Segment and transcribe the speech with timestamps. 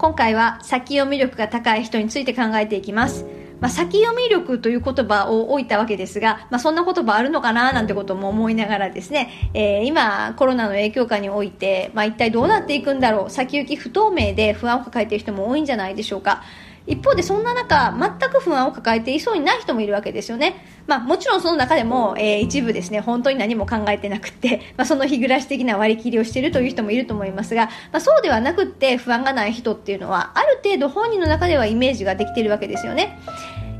[0.00, 3.26] 今回は先読み力が高い人について考えていきます。
[3.60, 16.42] まあ、先読み力という言葉を置いたわけですが、まあ、そんな言葉あるのかななんてことも思いながらですね、えー、今コロナの影響下において、まあ、一体どうなっていくんだろう先行き不透明で不安を抱えている人も多いんじゃないでしょうか。
[16.86, 20.64] 一方でそんな中、全く不安を抱えていそうにない人もいるわけですよね。
[20.86, 33.18] まあもちろんその中でも、えー、一部ですね、本当に何も考えてなくて、 まあその日暮らし的な割り切りをしているという人もいると思いますが、まあそうではなくって不安がない人っていうのは、ある程度本人の中ではイメージができているわけですよね。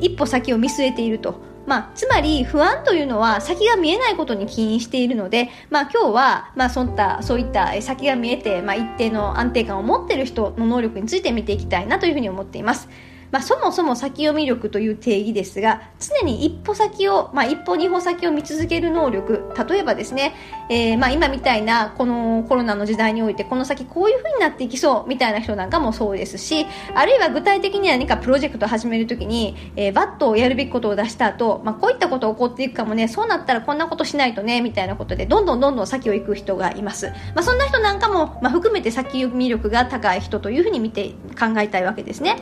[0.00, 1.40] 一歩先を見据えていると。
[1.68, 12.88] まあ、つまり不安というのは先が見えないことに起因しているので、まあ、今日は、まあ、そういったそういった先が見えて、まあ、一定の安定感を持っている人の能力について見ていきたいなというふうに思っています。
[13.30, 20.34] まあ、そもそも先読み力という定義ですが常に一歩先を、まあ、一歩二歩先を見続ける能力例えばですね、
[20.68, 42.36] えー、まあ、今みたいなこのコロナの時代においてこの先こういう風になっていきそうみたいな人なんかもそうですしあるいは具体的に何かプロジェクトを始めるときに、えー、バットをやるべきことを出した後、まあ、こういったこと起こっていくかもねそうなったらこんなことしないとねみたいなことでどんどんどんどん先を行く人がいます、まあ、そんな人なんかも、まあ、含めて先読み力が高い人というふうに見て考えたいわけですね。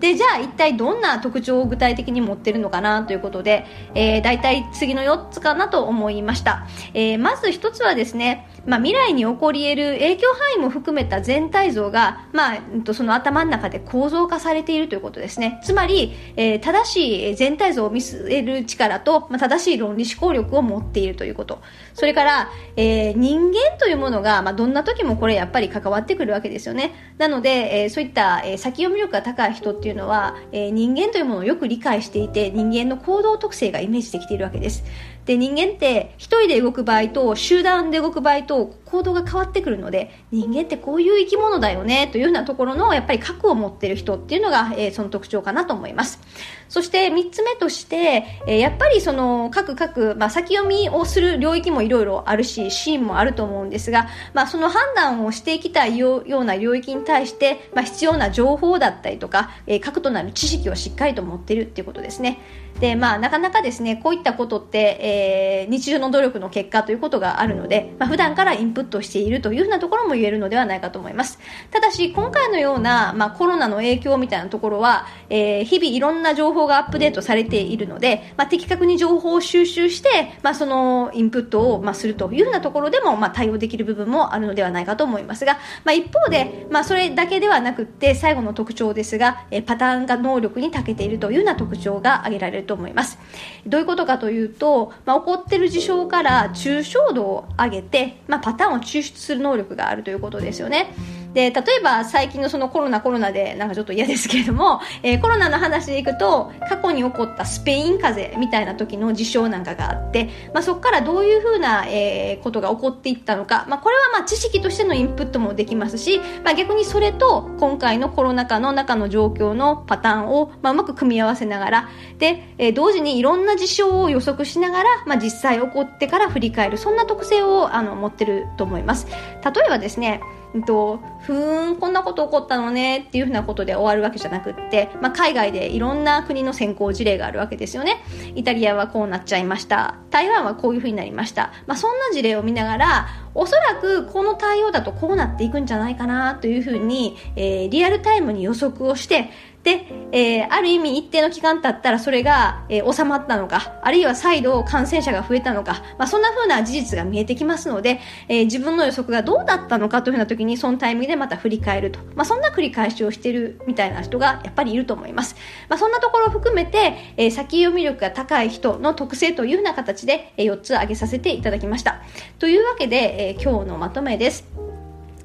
[0.00, 6.57] でじゃあ一体どんな特徴を具体的に持ってるのかなということで、えー、大体次の4つかなと思いました、
[6.94, 12.58] えー、まず1つはですねまあ、未来に起こり得る影響範囲も含めた全体像が、まあ、
[12.92, 15.60] その頭の中で構造化されているということですね。
[15.64, 21.60] つまり、えー、正しい全体像を見据える力と、まあ、正しい論理思考力を持っているということ。
[21.94, 27.14] それから、えー、人間というものが、まあ、どんな時もこれやっぱり関わってくるわけですよね。
[27.18, 34.84] なので、えー、そういった、えー、先読み力が高い人っていうのは、えー、人間というものをよく理解していて、人間の行動特性がイメージできているわけです。
[35.28, 46.20] で、人間って一人で動く場合と集団で動く場合と行動が変わってくるので、人間ってこういう生き物だよねというようなところのやっぱり核を持ってる人っていうのが、えー、その特徴かなと思います。
[46.68, 62.38] そして三つ目として、えー、やっぱりその各各、まあ、先読みをする領域もいろいろあるし、シーンもあると思うんですが、まあ、その判断をしていきたいような領域に対して、まあ、必要な情報だったりとか、えー、核となる知識をしっかりと持っているっていうことですね。
[62.80, 71.38] で、まあ、なかなかですね、こういったことって、えー、日常の努力の結果ということがあるので、まあ、普段からインプットしているというふうなところも言えるのではないかと思います。
[71.70, 80.08] ただし、今回のような、まあ、コロナの影響みたいなところは、えー、日々いろんな情報がアップデートされているので、まあ、的確に情報を収集して、
[80.42, 93.18] まあ、そのインプットを、まあ、するというふうなところでも、まあ、対応できる部分もあるのではないかと思いますが、まあ、一方で、まあ、それだけではなくって、最後の特徴ですが、えー、パターンが能力に長けているというような特徴が挙げられると思います。
[93.66, 100.94] どういうことかというと、まあ、起こっている事象から抽象度を上げて、まあ、パターンを抽出する能力があるということですよね。
[101.34, 121.88] で、例えば最近のそのコロナコロナでなんかちょっと嫌ですけれども、 えー、コロナの話でいくと、過去に起こったスペイン風邪みたいな時の事象なんかがあって、まあ、そこからどういうふうな、えー、ことが起こっていったのか、まあ、これはまあ知識としてのインプットもできますし、まあ、逆にそれと今回のコロナ禍の中の状況のパターンを、まあ、うまく組み合わせながら、
[122.18, 129.06] で、えー、同時にいろんな事象を予測しながら、まあ、実際起こってから振り返る、そんな特性をあの持ってると思います。
[129.44, 130.20] 例えばですね、
[130.54, 138.02] えっと、ふーん、こんなこと起こったのねっていうふうなことで終わるわけじゃなくって、まあ、海外でいろんな国の先行事例があるわけですよね。
[138.34, 139.96] イタリアはこうなっちゃいました。
[140.10, 141.52] 台湾はこういうふうになりました。
[141.66, 143.08] まあ、そんな事例を見ながら、
[143.38, 149.30] おそらくこの対応だとこうなっていくんじゃないかなというふうに、えー、リアルタイムに予測をして、
[149.68, 161.98] で、えー、ある意味一定の期間経ったらそれが、えー、収まったのか、あるいは再度感染者が増えたのか、まあ、そんな風な事実が見えてきますので、えー、自分の予測がどうだったのかというふうな時にそのタイミングでまた振り返ると。
[162.14, 165.36] まあ、そんな繰り返しをしているみたいな人がやっぱりいると思います。
[165.68, 172.00] まあ、そんなところを含めて、えー、先読み力が高い人の特性というふうな形で、えー、4つ挙げさせていただきました。
[172.38, 174.46] というわけで、えー、今日のまとめです。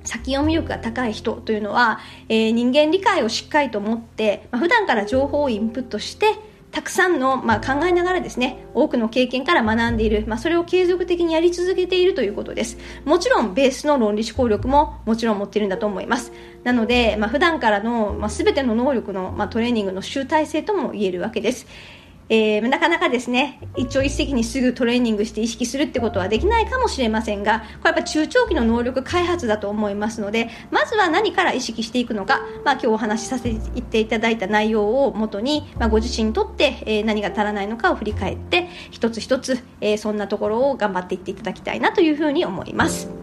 [0.04, 6.36] 先読み力が高い人というのは、えー、人間理解をしっかりと持って、まあ、普段から情報をインプットして
[6.72, 12.78] たくさんの、まあ、考えながらですね多くの経験から学んでいる、まあ、それを継続的にやり続けているということです。
[13.06, 16.34] もちろんベースの論理思考力ももちろん持っているんだと思います。
[16.66, 21.68] なので、まあ、普段からの、まあ、全ての能力の、まあ、トレーニングの集大成とも言えるわけです。
[22.30, 43.23] えー、なかなかですね一朝一夕にすぐトレーニングして意識するってことはできないかもしれませんがこれやっぱ中長期の能力開発だと思いますのでまずは何から意識していくのか、まあ、今日お話しさせていただいた内容をもとに、まあ、ご自身にとって、えー、何が足らないのかを振り返って一つ一つ、えー、そんなところを頑張っていっていただきたいなというふうに思います。